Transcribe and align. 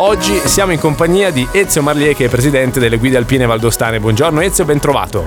Oggi 0.00 0.38
siamo 0.44 0.70
in 0.70 0.78
compagnia 0.78 1.32
di 1.32 1.48
Ezio 1.50 1.82
Marlier 1.82 2.14
che 2.14 2.26
è 2.26 2.28
presidente 2.28 2.78
delle 2.78 2.98
Guide 2.98 3.16
Alpine 3.16 3.46
Valdostane. 3.46 3.98
Buongiorno 3.98 4.40
Ezio, 4.40 4.64
ben 4.64 4.78
trovato. 4.78 5.24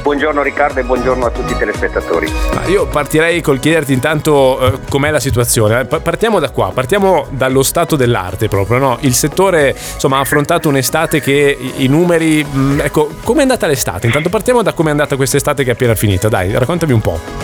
Buongiorno 0.00 0.42
Riccardo 0.42 0.78
e 0.78 0.84
buongiorno 0.84 1.26
a 1.26 1.30
tutti 1.30 1.52
i 1.52 1.56
telespettatori. 1.56 2.30
Io 2.68 2.86
partirei 2.86 3.40
col 3.40 3.58
chiederti 3.58 3.92
intanto 3.92 4.60
eh, 4.60 4.78
com'è 4.88 5.10
la 5.10 5.18
situazione. 5.18 5.86
Partiamo 5.86 6.38
da 6.38 6.50
qua, 6.50 6.70
partiamo 6.72 7.26
dallo 7.30 7.64
stato 7.64 7.96
dell'arte 7.96 8.46
proprio. 8.46 8.78
No? 8.78 8.96
Il 9.00 9.14
settore 9.14 9.74
insomma, 9.94 10.18
ha 10.18 10.20
affrontato 10.20 10.68
un'estate 10.68 11.20
che 11.20 11.56
i, 11.58 11.84
i 11.84 11.88
numeri... 11.88 12.44
Mh, 12.44 12.60
mm, 12.60 12.80
ecco, 12.80 13.10
com'è 13.24 13.42
andata 13.42 13.66
l'estate? 13.66 14.06
Intanto 14.06 14.28
partiamo 14.28 14.62
da 14.62 14.72
com'è 14.72 14.90
andata 14.90 15.16
quest'estate 15.16 15.64
che 15.64 15.70
è 15.70 15.72
appena 15.72 15.96
finita. 15.96 16.28
Dai, 16.28 16.56
raccontami 16.56 16.92
un 16.92 17.00
po'. 17.00 17.41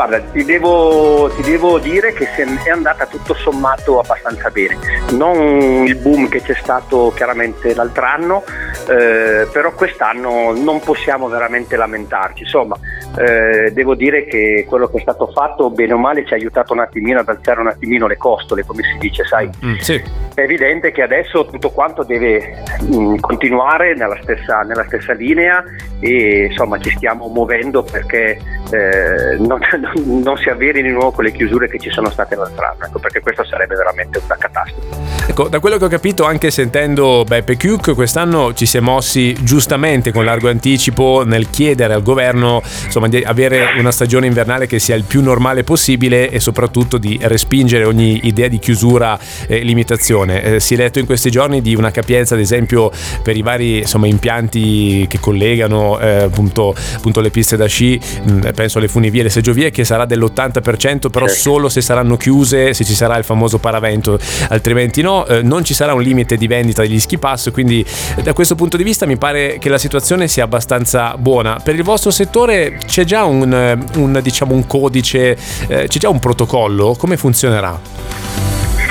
Guarda, 0.00 0.18
ti 0.32 0.44
devo, 0.46 1.30
ti 1.36 1.42
devo, 1.42 1.78
dire 1.78 2.14
che 2.14 2.26
è 2.32 2.70
andata 2.70 3.04
tutto 3.04 3.34
sommato 3.34 3.98
abbastanza 3.98 4.48
bene. 4.48 4.78
Non 5.10 5.84
il 5.86 5.94
boom 5.96 6.30
che 6.30 6.40
c'è 6.40 6.54
stato 6.54 7.12
chiaramente 7.14 7.74
l'altro 7.74 8.06
anno, 8.06 8.42
eh, 8.88 9.46
però 9.52 9.74
quest'anno 9.74 10.54
non 10.56 10.80
possiamo 10.80 11.28
veramente 11.28 11.76
lamentarci. 11.76 12.44
Insomma, 12.44 12.78
eh, 13.16 13.72
devo 13.72 13.94
dire 13.94 14.24
che 14.24 14.64
quello 14.68 14.88
che 14.88 14.98
è 14.98 15.00
stato 15.00 15.26
fatto, 15.28 15.70
bene 15.70 15.94
o 15.94 15.98
male, 15.98 16.24
ci 16.24 16.32
ha 16.32 16.36
aiutato 16.36 16.72
un 16.72 16.80
attimino 16.80 17.20
ad 17.20 17.28
alzare 17.28 17.60
un 17.60 17.66
attimino 17.66 18.06
le 18.06 18.16
costole, 18.16 18.64
come 18.64 18.82
si 18.82 18.98
dice, 18.98 19.24
sai. 19.24 19.50
Mm, 19.64 19.76
sì. 19.78 20.02
È 20.34 20.40
evidente 20.40 20.92
che 20.92 21.02
adesso 21.02 21.44
tutto 21.46 21.70
quanto 21.70 22.04
deve 22.04 22.62
mh, 22.80 22.96
mm, 22.96 23.16
continuare 23.18 23.94
nella 23.94 24.18
stessa, 24.22 24.60
nella 24.60 24.84
stessa, 24.84 25.12
linea 25.12 25.62
e 25.98 26.46
insomma 26.50 26.78
ci 26.78 26.90
stiamo 26.90 27.26
muovendo 27.28 27.82
perché 27.82 28.38
eh, 28.70 29.36
non, 29.38 29.58
non, 30.04 30.36
si 30.36 30.48
avveri 30.48 30.82
di 30.82 30.90
nuovo 30.90 31.10
con 31.10 31.24
le 31.24 31.32
chiusure 31.32 31.68
che 31.68 31.78
ci 31.78 31.90
sono 31.90 32.10
state 32.10 32.36
l'altro 32.36 32.64
anno, 32.64 32.84
ecco, 32.84 33.00
perché 33.00 33.20
questo 33.20 33.44
sarebbe 33.44 33.74
veramente 33.74 34.20
una 34.24 34.36
catastrofe. 34.38 35.30
Ecco, 35.30 35.48
da 35.48 35.58
quello 35.58 35.76
che 35.78 35.84
ho 35.84 35.88
capito, 35.88 36.24
anche 36.24 36.50
sentendo 36.50 37.24
Beppe 37.26 37.56
Chiuc, 37.56 37.94
quest'anno 37.94 38.54
ci 38.54 38.66
si 38.66 38.76
è 38.76 38.80
mossi 38.80 39.32
giustamente 39.42 40.12
con 40.12 40.24
largo 40.24 40.48
anticipo 40.48 41.22
nel 41.24 41.50
chiedere 41.50 41.94
al 41.94 42.02
governo 42.02 42.62
insomma, 42.64 42.99
di 43.08 43.22
avere 43.22 43.74
una 43.78 43.90
stagione 43.90 44.26
invernale 44.26 44.66
che 44.66 44.78
sia 44.78 44.94
il 44.94 45.04
più 45.04 45.22
normale 45.22 45.64
possibile 45.64 46.30
e 46.30 46.40
soprattutto 46.40 46.98
di 46.98 47.18
respingere 47.22 47.84
ogni 47.84 48.20
idea 48.24 48.48
di 48.48 48.58
chiusura 48.58 49.18
e 49.46 49.60
limitazione. 49.60 50.42
Eh, 50.42 50.60
si 50.60 50.74
è 50.74 50.76
letto 50.76 50.98
in 50.98 51.06
questi 51.06 51.30
giorni 51.30 51.60
di 51.60 51.74
una 51.74 51.90
capienza, 51.90 52.34
ad 52.34 52.40
esempio, 52.40 52.90
per 53.22 53.36
i 53.36 53.42
vari 53.42 53.78
insomma, 53.78 54.06
impianti 54.06 55.06
che 55.08 55.18
collegano 55.20 55.98
eh, 55.98 56.22
appunto, 56.22 56.74
appunto, 56.94 57.20
le 57.20 57.30
piste 57.30 57.56
da 57.56 57.66
sci, 57.66 57.98
mh, 57.98 58.32
mm, 58.32 58.40
penso 58.54 58.78
alle 58.78 58.88
funivie 58.88 59.18
e 59.18 59.22
alle 59.22 59.30
seggiovie, 59.30 59.70
che 59.70 59.84
sarà 59.84 60.04
dell'80%, 60.04 61.10
però 61.10 61.26
solo 61.28 61.68
se 61.68 61.80
saranno 61.80 62.16
chiuse, 62.16 62.74
se 62.74 62.84
ci 62.84 62.94
sarà 62.94 63.16
il 63.16 63.24
famoso 63.24 63.58
paravento, 63.58 64.18
altrimenti 64.48 65.02
no 65.02 65.26
eh, 65.26 65.42
non 65.42 65.64
ci 65.64 65.74
sarà 65.74 65.94
un 65.94 66.02
limite 66.02 66.36
di 66.36 66.46
vendita 66.46 66.82
degli 66.82 67.00
ski 67.00 67.18
pass, 67.18 67.50
quindi 67.50 67.84
eh, 68.16 68.22
da 68.22 68.32
questo 68.32 68.54
punto 68.54 68.76
di 68.76 68.82
vista 68.82 69.06
mi 69.06 69.16
pare 69.16 69.58
che 69.58 69.68
la 69.68 69.78
situazione 69.78 70.28
sia 70.28 70.44
abbastanza 70.44 71.16
buona. 71.16 71.60
Per 71.62 71.74
il 71.74 71.82
vostro 71.82 72.10
settore 72.10 72.78
c'è 72.90 73.04
già 73.04 73.24
un, 73.24 73.86
un, 73.94 74.20
diciamo, 74.20 74.52
un 74.52 74.66
codice, 74.66 75.38
eh, 75.68 75.86
c'è 75.86 75.98
già 75.98 76.08
un 76.08 76.18
protocollo? 76.18 76.96
Come 76.98 77.16
funzionerà? 77.16 77.80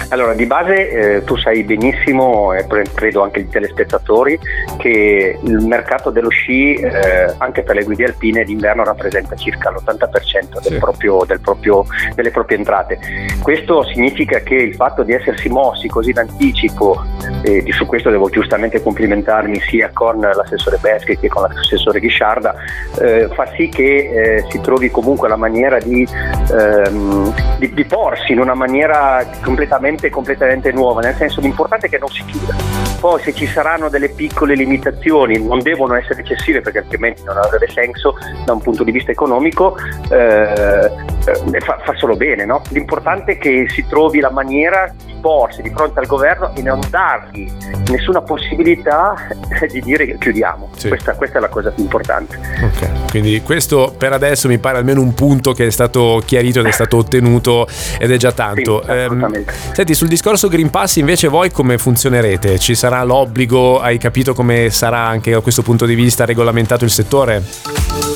Allora, 0.09 0.33
di 0.33 0.45
base 0.47 0.89
eh, 0.89 1.23
tu 1.23 1.37
sai 1.37 1.63
benissimo, 1.63 2.53
e 2.53 2.65
credo 2.93 3.21
anche 3.21 3.41
i 3.41 3.49
telespettatori, 3.49 4.39
che 4.77 5.37
il 5.39 5.65
mercato 5.65 6.09
dello 6.09 6.29
sci, 6.29 6.73
eh, 6.73 7.33
anche 7.37 7.61
per 7.61 7.75
le 7.75 7.83
guide 7.83 8.05
alpine, 8.05 8.43
d'inverno 8.43 8.83
rappresenta 8.83 9.35
circa 9.35 9.69
l'80% 9.69 10.61
del 10.61 10.73
sì. 10.73 10.77
proprio, 10.77 11.23
del 11.25 11.39
proprio, 11.39 11.85
delle 12.15 12.31
proprie 12.31 12.57
entrate. 12.57 12.97
Questo 13.41 13.83
significa 13.83 14.39
che 14.39 14.55
il 14.55 14.73
fatto 14.73 15.03
di 15.03 15.13
essersi 15.13 15.47
mossi 15.47 15.87
così 15.87 16.09
in 16.09 16.17
anticipo, 16.17 17.03
e 17.43 17.63
su 17.71 17.85
questo 17.85 18.09
devo 18.09 18.29
giustamente 18.29 18.81
complimentarmi 18.81 19.59
sia 19.61 19.91
con 19.93 20.19
l'assessore 20.19 20.77
Beschi 20.81 21.17
che 21.17 21.27
con 21.27 21.43
l'assessore 21.43 21.99
Ghisciarda, 21.99 22.55
eh, 22.99 23.29
fa 23.33 23.47
sì 23.55 23.69
che 23.69 24.37
eh, 24.37 24.45
si 24.49 24.59
trovi 24.61 24.89
comunque 24.89 25.29
la 25.29 25.35
maniera 25.35 25.77
di, 25.77 26.07
ehm, 26.51 27.57
di, 27.59 27.73
di 27.73 27.85
porsi 27.85 28.31
in 28.31 28.39
una 28.39 28.55
maniera 28.55 29.23
completamente 29.43 29.98
completamente, 30.07 30.39
completamente 30.39 30.71
nuova, 30.71 31.01
nel 31.01 31.15
senso 31.15 31.41
l'importante 31.41 31.87
è 31.87 31.89
che 31.89 31.97
non 31.97 32.09
si 32.09 32.23
chiuda. 32.25 32.55
Poi 32.99 33.21
se 33.21 33.33
ci 33.33 33.45
saranno 33.45 33.89
delle 33.89 34.09
piccole 34.09 34.55
limitazioni, 34.55 35.41
non 35.41 35.59
devono 35.59 35.95
essere 35.95 36.21
eccessive 36.21 36.61
perché 36.61 36.79
altrimenti 36.79 37.23
non 37.23 37.37
avrebbe 37.37 37.67
senso 37.69 38.15
da 38.45 38.53
un 38.53 38.61
punto 38.61 38.83
di 38.83 38.91
vista 38.91 39.11
economico, 39.11 39.77
eh, 40.09 40.91
eh 41.25 41.59
fa, 41.59 41.79
fa, 41.83 41.93
solo 41.95 42.15
bene. 42.15 42.45
No? 42.45 42.61
L'importante 42.69 43.33
è 43.33 43.37
che 43.37 43.65
si 43.69 43.85
trovi 43.87 44.19
la 44.19 44.31
maniera 44.31 44.93
di 45.19 45.21
porsi 45.21 45.61
di 45.61 45.69
fronte 45.69 45.99
al 45.99 46.05
governo 46.05 46.55
e 46.55 46.61
non 46.61 46.79
dargli 46.89 47.51
nessuna 47.89 48.21
possibilità 48.21 49.15
di 49.69 49.81
dire 49.81 50.05
che 50.05 50.17
chiudiamo. 50.17 50.69
Sì. 50.75 50.87
Questa, 50.87 51.15
questa, 51.15 51.37
è 51.37 51.41
la 51.41 51.49
cosa 51.49 51.69
più 51.71 51.83
importante. 51.83 52.39
Ok, 52.63 53.09
quindi 53.11 53.41
questo 53.41 53.93
per 53.95 54.13
adesso 54.13 54.47
mi 54.47 54.57
pare 54.57 54.77
almeno 54.77 55.01
un 55.01 55.13
punto 55.13 55.51
che 55.51 55.67
è 55.67 55.69
stato 55.69 56.21
chiarito 56.25 56.59
ed 56.59 56.67
è 56.67 56.71
stato 56.71 56.97
ottenuto 56.97 57.67
ed 57.99 58.11
è 58.11 58.17
già 58.17 58.31
tanto. 58.31 58.81
Sì, 58.83 58.91
eh, 58.91 59.45
senti, 59.73 59.93
sul 59.93 60.07
discorso 60.07 60.47
Green 60.47 60.69
Pass 60.69 60.95
invece 60.95 61.27
voi 61.27 61.51
come 61.51 61.77
funzionerete? 61.77 62.57
Ci 62.57 62.75
sarà 62.75 63.03
l'obbligo? 63.03 63.79
Hai 63.79 63.97
capito 63.97 64.33
come 64.33 64.69
sarà 64.69 64.99
anche 64.99 65.31
da 65.31 65.41
questo 65.41 65.61
punto 65.61 65.85
di 65.85 65.95
vista 65.95 66.25
regolamentato 66.25 66.85
il 66.85 66.91
settore? 66.91 68.08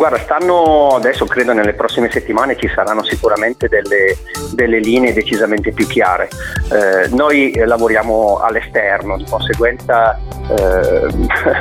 Guarda, 0.00 0.16
stanno 0.16 0.96
adesso 0.96 1.26
credo 1.26 1.52
nelle 1.52 1.74
prossime 1.74 2.10
settimane 2.10 2.56
ci 2.56 2.70
saranno 2.74 3.04
sicuramente 3.04 3.68
delle, 3.68 4.16
delle 4.54 4.78
linee 4.78 5.12
decisamente 5.12 5.72
più 5.72 5.86
chiare. 5.86 6.26
Eh, 6.72 7.08
noi 7.10 7.52
lavoriamo 7.54 8.38
all'esterno, 8.38 9.18
di 9.18 9.26
conseguenza 9.28 10.18
eh, 10.56 11.06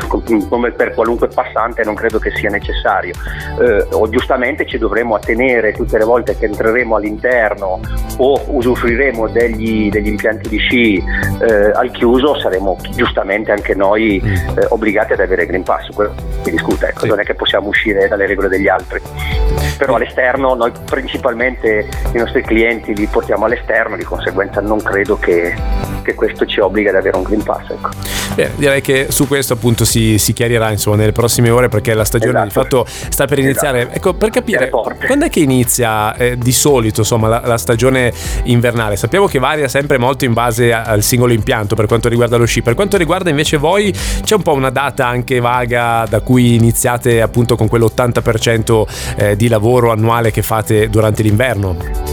come 0.47 0.71
per 0.71 0.93
qualunque 0.93 1.27
passante 1.27 1.83
non 1.83 1.95
credo 1.95 2.17
che 2.17 2.31
sia 2.35 2.49
necessario. 2.49 3.11
Eh, 3.59 3.85
o 3.91 4.07
giustamente 4.07 4.65
ci 4.65 4.77
dovremo 4.77 5.15
attenere 5.15 5.73
tutte 5.73 5.97
le 5.97 6.05
volte 6.05 6.37
che 6.37 6.45
entreremo 6.45 6.95
all'interno 6.95 7.81
o 8.19 8.41
usufruiremo 8.47 9.27
degli, 9.27 9.89
degli 9.89 10.07
impianti 10.07 10.47
di 10.47 10.57
sci 10.59 11.03
eh, 11.41 11.71
al 11.73 11.91
chiuso, 11.91 12.39
saremo 12.39 12.77
giustamente 12.95 13.51
anche 13.51 13.75
noi 13.75 14.21
mm. 14.23 14.57
eh, 14.59 14.65
obbligati 14.69 15.11
ad 15.11 15.19
avere 15.19 15.45
Green 15.45 15.63
Pass. 15.63 15.89
Quello 15.93 16.13
si 16.43 16.51
discute, 16.51 16.87
ecco, 16.87 17.01
sì. 17.01 17.07
non 17.07 17.19
è 17.19 17.23
che 17.23 17.35
possiamo 17.35 17.67
uscire 17.67 18.07
dalle 18.07 18.27
regole 18.29 18.47
degli 18.47 18.67
altri. 18.67 19.01
Però 19.77 19.95
all'esterno 19.95 20.53
noi 20.55 20.71
principalmente 20.85 21.87
i 22.13 22.17
nostri 22.17 22.41
clienti 22.43 22.95
li 22.95 23.07
portiamo 23.07 23.45
all'esterno, 23.45 23.95
di 23.95 24.03
conseguenza 24.03 24.61
non 24.61 24.81
credo 24.81 25.17
che, 25.17 25.55
che 26.09 26.15
questo 26.15 26.45
ci 26.45 26.59
obbliga 26.59 26.89
ad 26.89 26.95
avere 26.95 27.17
un 27.17 27.23
Green 27.23 27.43
Pass. 27.43 27.69
Ecco. 27.69 27.89
Beh, 28.35 28.51
direi 28.55 28.81
che 28.81 29.07
su 29.09 29.27
questo 29.27 29.53
appunto 29.53 29.85
si, 29.85 30.17
si 30.17 30.33
chiarirà 30.33 30.71
insomma, 30.71 30.97
nelle 30.97 31.11
prossime 31.11 31.49
ore 31.49 31.69
perché 31.69 31.93
la 31.93 32.05
stagione 32.05 32.31
esatto. 32.31 32.47
di 32.47 32.53
fatto 32.53 32.85
sta 33.09 33.25
per 33.25 33.39
iniziare. 33.39 33.81
Esatto. 33.81 33.95
Ecco, 33.95 34.13
per 34.13 34.29
capire, 34.29 34.69
quando 34.69 35.25
è 35.25 35.29
che 35.29 35.39
inizia 35.39 36.15
eh, 36.15 36.37
di 36.37 36.51
solito 36.51 37.01
insomma, 37.01 37.27
la, 37.27 37.41
la, 37.43 37.57
stagione 37.57 38.11
invernale? 38.43 38.95
Sappiamo 38.95 39.27
che 39.27 39.39
varia 39.39 39.67
sempre 39.67 39.97
molto 39.97 40.25
in 40.25 40.33
base 40.33 40.73
al 40.73 41.03
singolo 41.03 41.33
impianto 41.33 41.75
per 41.75 41.85
quanto 41.85 42.09
riguarda 42.09 42.37
lo 42.37 42.45
sci. 42.45 42.61
Per 42.61 42.73
quanto 42.73 42.97
riguarda 42.97 43.29
invece 43.29 43.57
voi, 43.57 43.93
c'è 44.23 44.35
un 44.35 44.41
po' 44.41 44.53
una 44.53 44.69
data 44.69 45.05
anche 45.05 45.39
vaga 45.39 46.05
da 46.09 46.21
cui 46.21 46.55
iniziate 46.55 47.21
appunto 47.21 47.55
con 47.55 47.67
quell'80% 47.67 48.83
eh, 49.17 49.35
di 49.35 49.47
lavoro 49.47 49.91
annuale 49.91 50.31
che 50.31 50.41
fate 50.41 50.89
durante 50.89 51.23
l'inverno? 51.23 52.08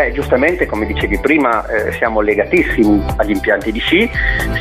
Beh, 0.00 0.12
giustamente, 0.12 0.64
come 0.64 0.86
dicevi 0.86 1.18
prima, 1.18 1.66
eh, 1.66 1.92
siamo 1.92 2.22
legatissimi 2.22 3.04
agli 3.16 3.32
impianti 3.32 3.70
di 3.70 3.80
sci, 3.80 4.10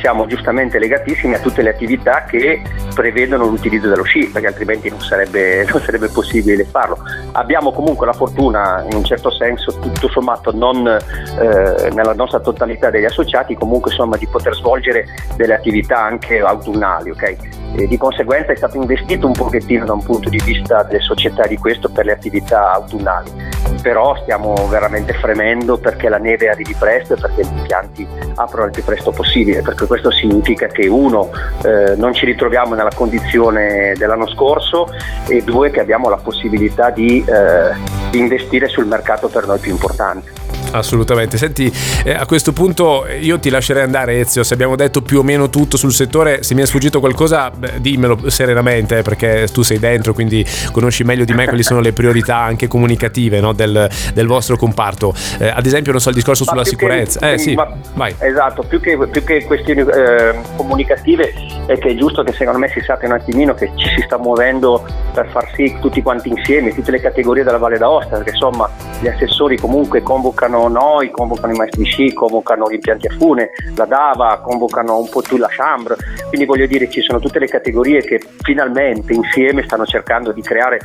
siamo 0.02 0.26
giustamente 0.26 0.80
legatissimi 0.80 1.34
a 1.34 1.40
tutte 1.40 1.62
le 1.62 1.70
attività 1.70 2.26
che 2.26 2.62
prevedono 2.94 3.46
l'utilizzo 3.46 3.88
dello 3.88 4.04
sci, 4.04 4.28
perché 4.34 4.48
altrimenti 4.48 4.90
non 4.90 5.00
sarebbe, 5.00 5.64
non 5.72 5.80
sarebbe 5.80 6.10
possibile 6.10 6.66
farlo. 6.66 6.98
Abbiamo 7.32 7.72
comunque 7.72 8.06
la 8.06 8.12
fortuna, 8.12 8.84
in 8.90 8.98
un 8.98 9.06
certo 9.06 9.32
senso, 9.32 9.80
tutto 9.80 10.10
sommato, 10.10 10.52
non 10.54 10.86
eh, 10.86 11.90
nella 11.94 12.14
nostra 12.14 12.42
totalità 12.42 12.90
degli 12.90 13.06
associati, 13.06 13.56
comunque 13.56 13.92
insomma, 13.92 14.18
di 14.18 14.28
poter 14.28 14.54
svolgere 14.56 15.06
delle 15.38 15.54
attività 15.54 16.04
anche 16.04 16.42
autunnali. 16.42 17.12
Okay? 17.12 17.38
E 17.76 17.88
di 17.88 17.98
conseguenza 17.98 18.52
è 18.52 18.56
stato 18.56 18.76
investito 18.76 19.26
un 19.28 19.34
pochettino 19.34 19.86
da 19.86 19.94
un 19.94 20.04
punto 20.04 20.28
di 20.28 20.42
vista 20.44 20.84
delle 20.84 21.00
società 21.00 21.48
di 21.48 21.56
questo 21.56 21.88
per 21.88 22.04
le 22.04 22.12
attività 22.12 22.74
autunnali, 22.74 23.32
però 23.82 24.16
stiamo 24.22 24.54
veramente 24.68 25.14
fremendo 25.14 25.78
perché 25.78 26.10
la 26.10 26.18
neve 26.18 26.50
arrivi 26.50 26.76
presto 26.78 27.14
e 27.14 27.18
perché 27.20 27.44
gli 27.44 27.58
impianti 27.58 28.08
aprono 28.36 28.66
il 28.66 28.72
più 28.72 28.84
presto 28.84 29.12
possibile, 29.12 29.62
perché 29.62 29.86
questo 29.86 30.12
significa 30.12 30.68
che 30.68 30.88
uno 30.88 31.30
eh, 31.64 31.96
non 31.96 32.14
ci 32.14 32.26
ritroviamo 32.26 32.76
nella 32.76 32.92
condizione 32.94 33.94
dell'anno 33.98 34.28
scorso 34.28 34.88
e 35.28 35.44
due 35.44 35.72
che 35.72 35.80
abbiamo 35.80 36.10
la 36.10 36.18
possibilità 36.18 36.90
di, 36.90 37.24
eh, 37.26 37.74
di 38.12 38.20
investire 38.20 38.68
sul 38.68 38.86
mercato 38.86 39.28
per 39.28 39.46
noi 39.46 39.60
più 39.60 39.72
importante. 39.72 40.39
Assolutamente. 40.72 41.38
Senti, 41.38 41.72
eh, 42.04 42.14
a 42.14 42.26
questo 42.26 42.54
punto 42.54 43.06
io 43.08 43.40
ti 43.40 43.50
lascerei 43.50 43.84
andare 43.84 44.20
Ezio, 44.20 44.44
se 44.44 44.54
abbiamo 44.54 44.76
detto 44.76 45.02
più 45.02 45.20
o 45.20 45.24
meno 45.24 45.50
tutto 45.50 45.78
sul 45.78 45.92
settore, 45.92 46.44
se 46.44 46.54
mi 46.54 46.62
è 46.62 46.66
sfuggito 46.66 47.00
qualcosa 47.00 47.50
beh, 47.50 47.82
dimmelo 47.82 48.30
serenamente 48.30 49.02
perché 49.02 49.48
tu 49.52 49.62
sei 49.62 49.80
dentro, 49.80 50.14
quindi 50.14 50.46
conosci 50.72 51.04
meglio 51.04 51.26
di 51.26 51.34
me 51.34 51.46
quali 51.46 51.64
sono 51.64 51.80
le 51.80 51.94
priorità 51.94 52.38
anche 52.38 52.68
comunicative 52.68 53.40
no, 53.40 53.54
del, 53.54 53.90
del, 54.14 54.28
vostro 54.28 54.58
comparto. 54.58 55.14
Eh, 55.40 55.48
ad 55.48 55.66
esempio, 55.66 55.92
non 55.92 56.02
so, 56.02 56.10
il 56.10 56.16
discorso 56.16 56.44
ma 56.46 56.52
sulla 56.52 56.66
sicurezza. 56.66 57.20
Che, 57.20 57.34
eh, 57.34 57.38
sì, 57.38 57.58
vai. 57.94 58.14
Esatto, 58.20 58.64
più 58.64 58.80
che, 58.80 58.98
più 59.10 59.24
che 59.24 59.46
questioni 59.46 59.82
eh, 59.82 60.36
comunicative 60.56 61.34
è 61.66 61.78
che 61.78 61.90
è 61.90 61.96
giusto 61.96 62.24
che 62.24 62.34
secondo 62.34 62.60
me 62.60 62.70
si 62.70 62.82
sappia 62.82 63.08
un 63.08 63.16
attimino 63.16 63.54
che 63.54 63.72
ci 63.76 63.88
si 63.96 64.02
sta 64.06 64.18
muovendo 64.18 64.86
per 65.14 65.30
far 65.30 65.50
sì 65.56 65.76
tutti 65.80 66.02
quanti 66.02 66.30
insieme, 66.30 66.74
tutte 66.74 66.92
le 66.92 67.00
categorie 67.00 67.44
della 67.44 67.58
Valle 67.58 67.78
d'Aosta, 67.78 68.18
perché 68.18 68.32
insomma 68.32 68.70
gli 69.00 69.08
assessori 69.08 69.58
comunque 69.58 70.02
convocano 70.04 70.59
noi, 70.68 71.12
convocano 71.12 71.54
i 71.54 71.58
maestri 71.58 71.86
sci, 71.86 72.14
convocano 72.14 72.70
gli 72.70 72.76
impianti 72.76 73.08
a 73.08 73.16
fune, 73.18 73.52
la 73.76 73.86
DAVA, 73.86 74.40
convocano 74.44 74.98
un 74.98 75.10
po' 75.10 75.22
tu 75.22 75.38
la 75.38 75.48
Chambre, 75.50 75.96
quindi 76.28 76.46
voglio 76.46 76.66
dire 76.66 76.90
ci 76.90 77.02
sono 77.02 77.20
tutte 77.20 77.40
le 77.40 77.48
categorie 77.48 78.02
che 78.02 78.22
finalmente 78.42 79.14
insieme 79.14 79.64
stanno 79.64 79.86
cercando 79.86 80.32
di 80.32 80.42
creare 80.42 80.80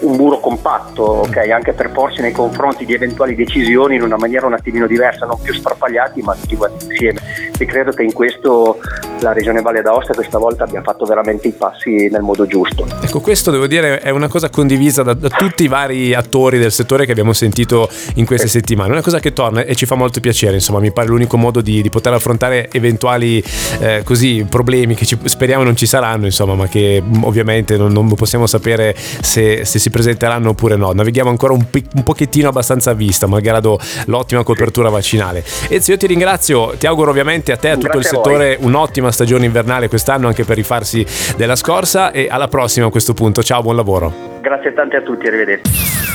un 0.00 0.16
muro 0.16 0.38
compatto, 0.38 1.20
okay? 1.20 1.50
anche 1.50 1.72
per 1.72 1.90
porsi 1.90 2.20
nei 2.20 2.32
confronti 2.32 2.84
di 2.84 2.92
eventuali 2.94 3.34
decisioni 3.34 3.96
in 3.96 4.02
una 4.02 4.16
maniera 4.16 4.46
un 4.46 4.52
attimino 4.52 4.86
diversa, 4.86 5.26
non 5.26 5.40
più 5.40 5.54
sparpagliati 5.54 6.20
ma 6.22 6.34
tutti 6.34 6.56
quanti 6.56 6.86
insieme. 6.86 7.20
E 7.58 7.64
credo 7.64 7.92
che 7.92 8.02
in 8.02 8.12
questo 8.12 8.78
la 9.20 9.32
Regione 9.32 9.62
Valle 9.62 9.82
d'Aosta 9.82 10.12
questa 10.12 10.38
volta 10.38 10.64
abbia 10.64 10.82
fatto 10.82 11.04
veramente 11.04 11.48
i 11.48 11.52
passi 11.52 12.08
nel 12.10 12.22
modo 12.22 12.46
giusto. 12.46 12.86
Ecco, 13.00 13.20
questo 13.20 13.50
devo 13.50 13.66
dire 13.66 14.00
è 14.00 14.10
una 14.10 14.28
cosa 14.28 14.50
condivisa 14.50 15.02
da, 15.02 15.14
da 15.14 15.28
tutti 15.28 15.64
i 15.64 15.68
vari 15.68 16.14
attori 16.14 16.58
del 16.58 16.72
settore 16.72 17.06
che 17.06 17.12
abbiamo 17.12 17.32
sentito 17.32 17.88
in 18.16 18.26
queste 18.26 18.48
settimane, 18.48 18.90
una 18.90 19.02
cosa 19.02 19.20
che 19.20 19.32
torna 19.32 19.64
e 19.64 19.74
ci 19.74 19.86
fa 19.86 19.94
molto 19.94 20.20
piacere, 20.20 20.54
insomma 20.54 20.80
mi 20.80 20.92
pare 20.92 21.08
l'unico 21.08 21.36
modo 21.36 21.60
di, 21.60 21.80
di 21.80 21.88
poter 21.88 22.12
affrontare 22.12 22.68
eventuali 22.70 23.42
eh, 23.80 24.02
così, 24.04 24.46
problemi 24.48 24.94
che 24.94 25.06
ci, 25.06 25.18
speriamo 25.24 25.64
non 25.64 25.76
ci 25.76 25.86
saranno, 25.86 26.26
insomma, 26.26 26.54
ma 26.54 26.68
che 26.68 27.02
ovviamente 27.22 27.76
non, 27.76 27.92
non 27.92 28.14
possiamo 28.14 28.46
sapere 28.46 28.94
se, 28.96 29.64
se 29.64 29.78
se 29.78 29.84
si 29.84 29.90
presenteranno 29.90 30.50
oppure 30.50 30.76
no. 30.76 30.92
Navighiamo 30.92 31.30
ancora 31.30 31.52
un, 31.54 31.64
un 31.94 32.02
pochettino 32.02 32.48
abbastanza 32.48 32.90
a 32.90 32.94
vista, 32.94 33.26
malgrado 33.26 33.78
l'ottima 34.06 34.42
copertura 34.42 34.90
vaccinale. 34.90 35.44
Ezio, 35.68 35.94
io 35.94 35.98
ti 35.98 36.06
ringrazio, 36.06 36.74
ti 36.76 36.86
auguro 36.86 37.10
ovviamente 37.10 37.52
a 37.52 37.56
te 37.56 37.68
e 37.68 37.70
a 37.70 37.74
tutto 37.74 37.98
Grazie 37.98 38.10
il 38.10 38.16
settore 38.16 38.56
un'ottima 38.60 39.07
stagione 39.12 39.46
invernale 39.46 39.88
quest'anno 39.88 40.26
anche 40.26 40.44
per 40.44 40.56
rifarsi 40.56 41.04
della 41.36 41.56
scorsa 41.56 42.10
e 42.10 42.28
alla 42.30 42.48
prossima 42.48 42.86
a 42.86 42.90
questo 42.90 43.14
punto. 43.14 43.42
Ciao, 43.42 43.62
buon 43.62 43.76
lavoro. 43.76 44.40
Grazie 44.40 44.72
tante 44.74 44.96
a 44.96 45.02
tutti, 45.02 45.26
arrivederci. 45.26 46.06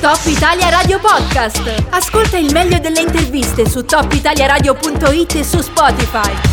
Top 0.00 0.20
Italia 0.26 0.68
Radio 0.68 0.98
Podcast. 0.98 1.86
Ascolta 1.90 2.36
il 2.36 2.52
meglio 2.52 2.78
delle 2.80 3.00
interviste 3.00 3.68
su 3.68 3.84
topitaliaradio.it 3.84 5.34
e 5.36 5.44
su 5.44 5.60
Spotify. 5.60 6.51